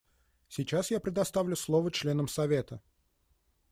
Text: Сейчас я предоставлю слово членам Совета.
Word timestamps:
Сейчас 0.49 0.89
я 0.89 0.99
предоставлю 0.99 1.55
слово 1.55 1.91
членам 1.91 2.27
Совета. 2.27 2.81